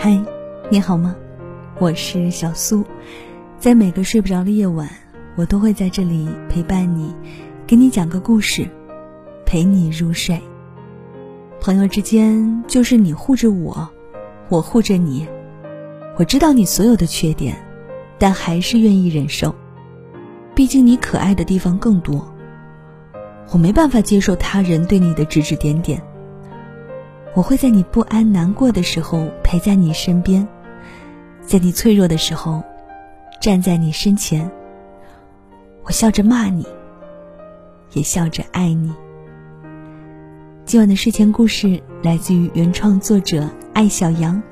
[0.00, 0.16] 嗨，
[0.70, 1.16] 你好吗？
[1.80, 2.84] 我是小苏，
[3.58, 4.88] 在每个睡不着的夜晚，
[5.34, 7.12] 我都会在这里陪伴你，
[7.66, 8.64] 给你讲个故事，
[9.44, 10.40] 陪你入睡。
[11.60, 13.90] 朋友之间就是你护着我，
[14.48, 15.26] 我护着你。
[16.16, 17.56] 我知道你所有的缺点，
[18.20, 19.52] 但还是愿意忍受，
[20.54, 22.32] 毕竟你可爱的地方更多。
[23.50, 26.00] 我没办法接受他人对你的指指点点。
[27.38, 30.44] 我会在你不安、难过的时候陪在你身边，
[31.40, 32.60] 在你脆弱的时候
[33.40, 34.50] 站在你身前。
[35.84, 36.66] 我笑着骂你，
[37.92, 38.92] 也笑着爱你。
[40.64, 44.42] 今晚的睡前故事来自于原创作者艾小羊。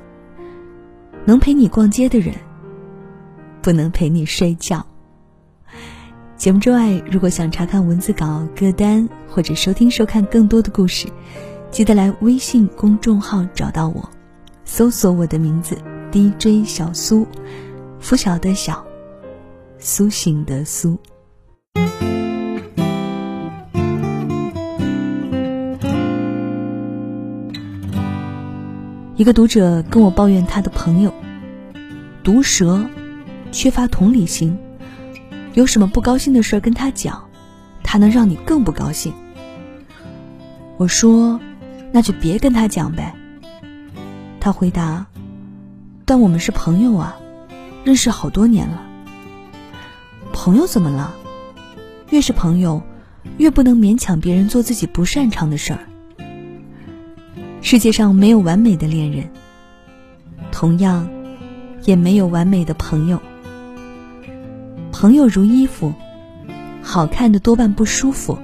[1.25, 2.33] 能陪你逛街的人，
[3.61, 4.81] 不能陪你睡觉。
[6.37, 11.05] 节目之外，如果想查看文字稿、歌单或者收听收看更多的故事。
[11.77, 14.09] 记得来微信公众号找到我，
[14.65, 15.77] 搜索我的名字
[16.11, 17.27] DJ 小苏，
[17.99, 18.83] 拂晓的晓，
[19.77, 20.97] 苏醒的苏。
[29.15, 31.13] 一个读者跟我抱怨他的朋友
[32.23, 32.83] 毒舌，
[33.51, 34.57] 缺乏同理心，
[35.53, 37.23] 有什么不高兴的事儿跟他讲，
[37.83, 39.13] 他能让你更不高兴。
[40.77, 41.39] 我说。
[41.91, 43.13] 那就别跟他讲呗。
[44.39, 45.05] 他回答
[46.05, 47.17] ：“但我们是朋友啊，
[47.83, 48.81] 认识好多年了。
[50.31, 51.13] 朋友怎么了？
[52.11, 52.81] 越是朋友，
[53.37, 55.79] 越不能勉强别人做自己不擅长的事儿。
[57.61, 59.29] 世界上没有完美的恋人，
[60.51, 61.09] 同样，
[61.83, 63.19] 也没有完美的朋友。
[64.91, 65.93] 朋友如衣服，
[66.81, 68.37] 好看的多半不舒服，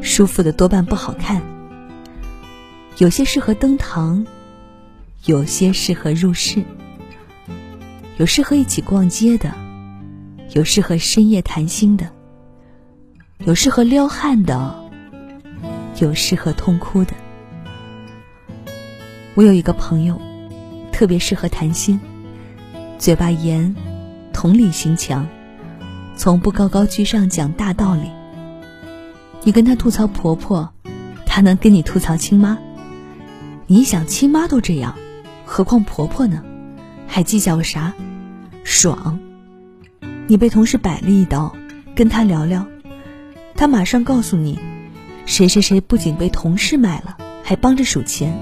[0.00, 1.42] 舒服的多半不好看。”
[2.98, 4.26] 有些适合登堂，
[5.26, 6.64] 有些适合入室，
[8.16, 9.54] 有适合一起逛街的，
[10.54, 12.10] 有适合深夜谈心的，
[13.44, 14.74] 有适合撩汉的，
[16.00, 17.12] 有适合痛哭的。
[19.36, 20.20] 我有一个朋友，
[20.90, 22.00] 特别适合谈心，
[22.98, 23.76] 嘴巴严，
[24.32, 25.24] 同理心强，
[26.16, 28.10] 从不高高居上讲大道理。
[29.44, 30.68] 你跟他吐槽婆婆，
[31.24, 32.58] 他能跟你吐槽亲妈。
[33.70, 34.94] 你想亲妈都这样，
[35.44, 36.42] 何况婆婆呢？
[37.06, 37.92] 还计较个啥？
[38.64, 39.18] 爽！
[40.26, 41.54] 你被同事摆了一刀，
[41.94, 42.66] 跟他聊聊，
[43.54, 44.58] 他马上告诉你，
[45.26, 48.34] 谁谁谁不仅被同事卖了，还帮着数钱。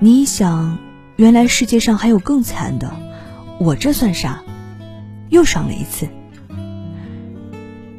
[0.00, 0.76] 你想，
[1.16, 2.94] 原来世界上还有更惨的，
[3.58, 4.42] 我这算啥？
[5.30, 6.06] 又爽了一次。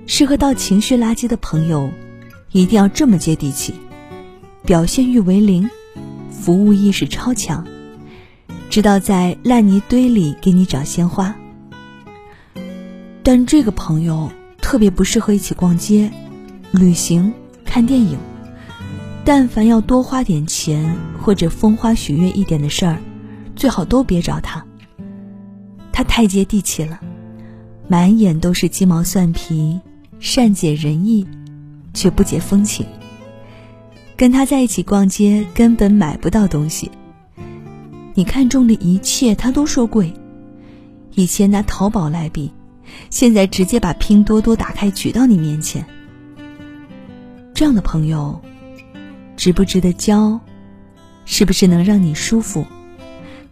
[0.05, 1.89] 适合倒情绪垃圾的朋友，
[2.51, 3.73] 一定要这么接地气，
[4.63, 5.67] 表现欲为零。
[6.31, 7.65] 服务意识超强，
[8.69, 11.35] 知道在烂泥堆里给你找鲜花。
[13.23, 14.31] 但这个朋友
[14.61, 16.11] 特别不适合一起逛街、
[16.71, 17.33] 旅行、
[17.65, 18.17] 看电影。
[19.25, 22.97] 但凡要多花点钱或者风花雪月一点的事儿，
[23.55, 24.65] 最好都别找他。
[25.91, 26.99] 他太接地气了，
[27.87, 29.79] 满眼都是鸡毛蒜皮，
[30.19, 31.27] 善解人意，
[31.93, 32.85] 却不解风情。
[34.19, 36.91] 跟他在一起逛街，根本买不到东西。
[38.13, 40.13] 你看中的一切，他都说贵。
[41.13, 42.51] 以前拿淘宝来比，
[43.09, 45.85] 现在直接把拼多多打开举到你面前。
[47.53, 48.37] 这样的朋友，
[49.37, 50.37] 值不值得交，
[51.23, 52.65] 是不是能让你舒服，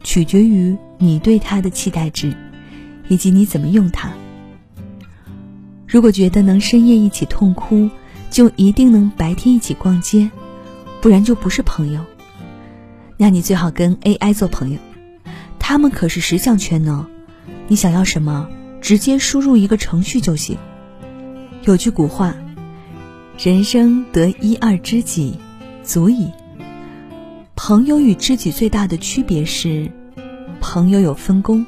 [0.04, 2.36] 取决于你对他的期待值，
[3.08, 4.12] 以及你怎么用他。
[5.88, 7.90] 如果觉得能深夜一起痛哭，
[8.30, 10.30] 就一定能白天一起逛街。
[11.02, 12.06] 不然就不是朋友。
[13.18, 14.80] 那你最好跟 AI 做朋友，
[15.60, 17.06] 他们可是十项全能，
[17.68, 18.48] 你想要什么，
[18.82, 20.58] 直接输入一个程序就行。
[21.64, 22.36] 有句古话
[23.38, 25.38] ：“人生得一二知己，
[25.84, 26.32] 足矣。”
[27.56, 29.92] 朋友与知己最大的区别是，
[30.62, 31.66] 朋友有分工，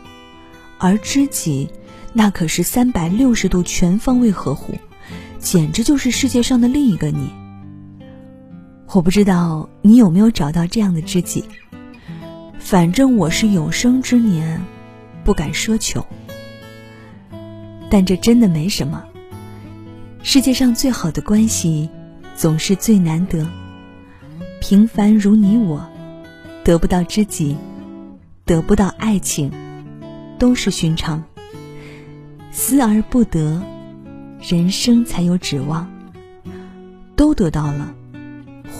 [0.77, 1.67] 而知己
[2.13, 4.75] 那可是三百六十度全方位呵护，
[5.39, 7.31] 简直就是世界上的另一个你。
[8.91, 11.45] 我不知道你有没有找到这样的知己，
[12.57, 14.59] 反正我是有生之年
[15.23, 16.03] 不敢奢求。
[17.87, 19.03] 但这真的没什么。
[20.23, 21.87] 世界上最好的关系，
[22.35, 23.47] 总是最难得。
[24.59, 25.87] 平凡如你我，
[26.63, 27.55] 得不到知己，
[28.43, 29.51] 得不到爱情，
[30.39, 31.23] 都是寻常。
[32.51, 33.61] 思而不得，
[34.41, 35.87] 人生才有指望。
[37.15, 37.93] 都得到了。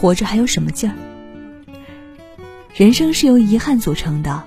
[0.00, 0.96] 活着还有什么劲儿？
[2.74, 4.42] 人生是由遗憾组成的，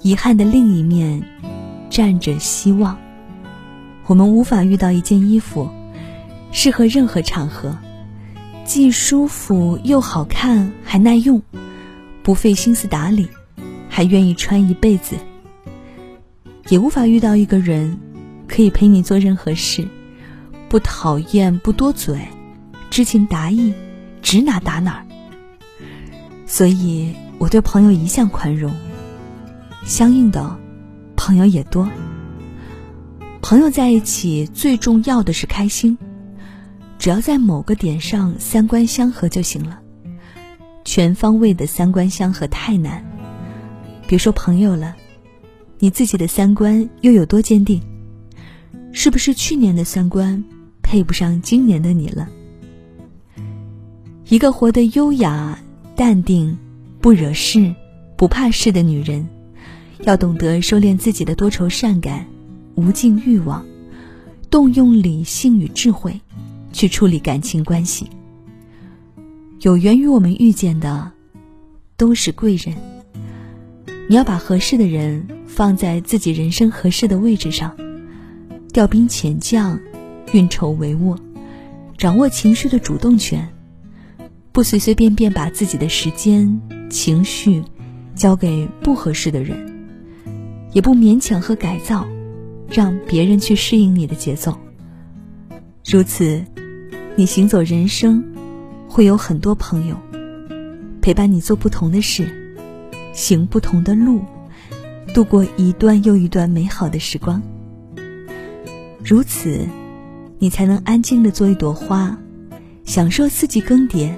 [0.00, 1.22] 遗憾的另一面
[1.90, 2.96] 站着希望。
[4.06, 5.68] 我们无法遇到一件衣服，
[6.52, 7.76] 适合任何场合，
[8.64, 11.42] 既舒服又好看，还耐用，
[12.22, 13.28] 不费心思打理，
[13.90, 15.16] 还愿意穿一辈子。
[16.70, 17.94] 也无法遇到一个人，
[18.48, 19.86] 可以陪你做任何事，
[20.70, 22.18] 不讨厌，不多嘴，
[22.88, 23.74] 知情达意，
[24.22, 25.06] 指哪打哪儿。
[26.46, 28.74] 所以我对朋友一向宽容，
[29.84, 30.58] 相应的，
[31.16, 31.88] 朋友也多。
[33.40, 35.96] 朋友在一起最重要的是开心，
[36.98, 39.80] 只要在某个点上三观相合就行了。
[40.84, 43.04] 全方位的三观相合太难，
[44.06, 44.96] 别说朋友了。
[45.78, 47.80] 你自己的三观又有多坚定？
[48.92, 50.44] 是不是去年的三观
[50.82, 52.28] 配不上今年的你了？
[54.30, 55.58] 一个活得优雅、
[55.96, 56.56] 淡定、
[57.00, 57.74] 不惹事、
[58.16, 59.28] 不怕事的女人，
[60.04, 62.24] 要懂得收敛自己的多愁善感、
[62.76, 63.66] 无尽欲望，
[64.48, 66.20] 动用理性与智慧
[66.72, 68.08] 去处理感情关系。
[69.62, 71.10] 有缘于我们遇见的，
[71.96, 72.76] 都是贵人。
[74.08, 75.26] 你要把合适的人。
[75.50, 77.76] 放在自己人生合适的位置上，
[78.72, 79.78] 调兵遣将，
[80.32, 81.18] 运筹帷幄，
[81.98, 83.46] 掌握情绪的主动权，
[84.52, 86.60] 不随随便便把自己的时间、
[86.90, 87.62] 情绪
[88.14, 89.86] 交给不合适的人，
[90.72, 92.06] 也不勉强和改造，
[92.68, 94.58] 让别人去适应你的节奏。
[95.88, 96.44] 如此，
[97.16, 98.24] 你行走人生，
[98.88, 99.96] 会有很多朋友
[101.00, 102.28] 陪伴你做不同的事，
[103.12, 104.20] 行不同的路。
[105.14, 107.42] 度过一段又一段美好的时光，
[109.04, 109.66] 如此，
[110.38, 112.16] 你才能安静的做一朵花，
[112.84, 114.12] 享受四季更迭，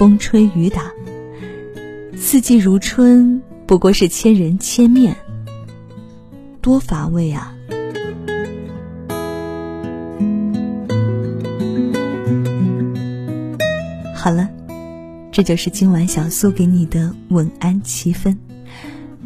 [0.00, 0.90] 风吹雨打。
[2.16, 5.14] 四季如春，不过是千人千面，
[6.62, 7.54] 多乏味啊！
[14.16, 14.48] 好了，
[15.30, 18.34] 这就是今晚小苏给你的晚安七分。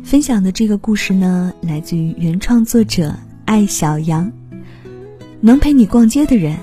[0.02, 4.32] 分享的这个故事呢，来自于原创作者艾小羊。
[5.40, 6.56] 能陪你逛街的人，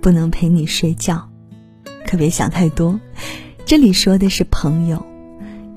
[0.00, 1.28] 不能陪你睡觉，
[2.12, 3.00] 可别想太多。
[3.64, 5.02] 这里说的是朋友，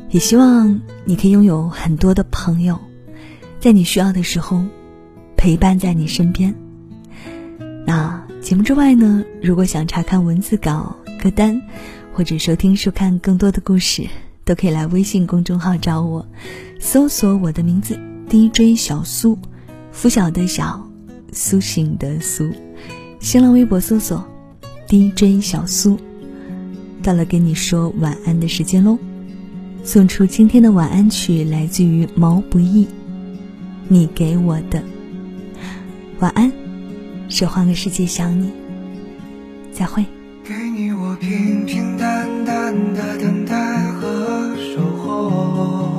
[0.10, 2.78] 也希望你可以拥有很多的朋友，
[3.58, 4.62] 在你需要的时候
[5.38, 6.54] 陪伴在你身边。
[7.86, 10.94] 那节目之外呢，如果想查看文字稿、
[11.24, 11.62] 歌单，
[12.14, 14.06] 或者收听、收看更多的故事。
[14.44, 16.28] 都可以来微信公众号找我，
[16.80, 17.98] 搜索我的名字
[18.30, 19.40] DJ 小苏，
[19.92, 20.86] 拂晓的晓，
[21.32, 22.52] 苏醒的苏。
[23.22, 24.24] 新浪微博搜索
[24.88, 25.98] DJ 小苏。
[27.06, 28.98] 到了跟你说晚安的时间喽，
[29.84, 32.88] 送出今天的晚安曲，来自于毛不易，
[33.88, 34.82] 你给我的
[36.18, 36.52] 晚安，
[37.30, 38.50] 是换个世界想你，
[39.72, 40.04] 再会。
[40.44, 45.95] 给你我平平淡淡的等待和守候，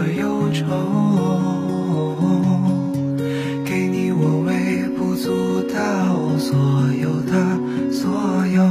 [0.00, 0.64] 和忧愁，
[3.66, 5.78] 给你我微不足道
[6.38, 6.56] 所
[7.02, 7.34] 有的
[7.92, 8.10] 所
[8.46, 8.62] 有。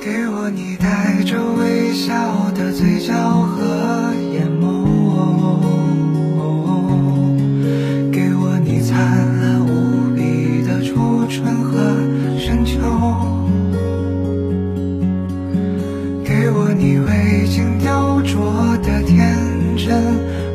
[0.00, 3.12] 给我你带着微笑的嘴角
[3.42, 4.66] 和眼眸，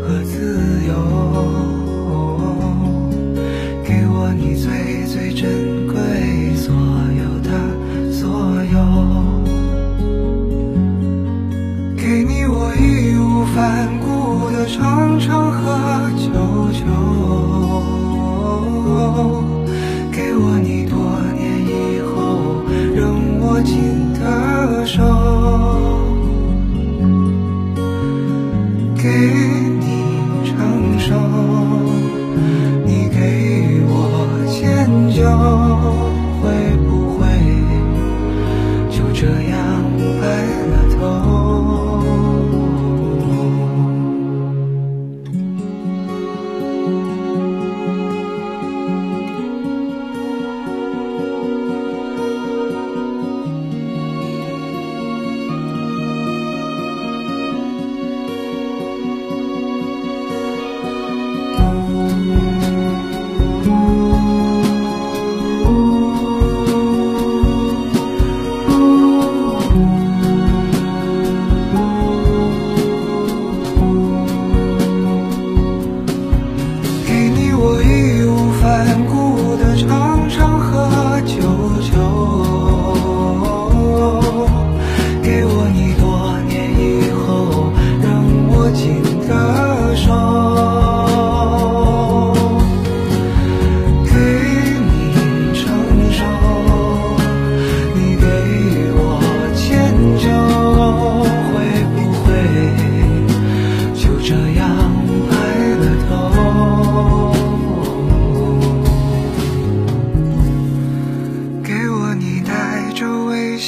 [0.05, 0.93] 和自由，
[3.85, 5.93] 给我你最最珍贵
[6.55, 6.75] 所
[7.17, 7.49] 有的
[8.11, 8.21] 所
[8.65, 8.75] 有。
[11.95, 15.63] 给你我义无反顾的长长和
[16.17, 16.25] 久
[16.73, 16.83] 久，
[20.11, 20.93] 给我你多
[21.33, 22.11] 年以后
[22.93, 23.73] 仍握紧
[24.13, 25.01] 的手，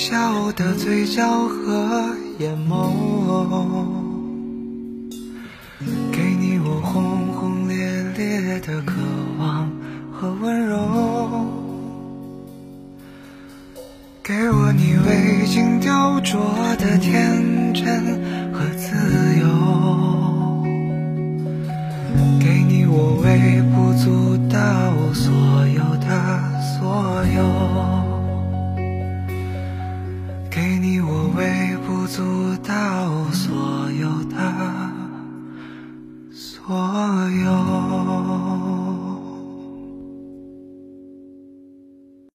[0.07, 2.91] 笑的嘴角和眼眸，
[6.11, 7.01] 给你我轰
[7.33, 7.75] 轰烈
[8.15, 8.93] 烈的渴
[9.39, 9.67] 望
[10.11, 10.77] 和温柔，
[14.21, 16.37] 给我你未经雕琢
[16.77, 18.24] 的天真。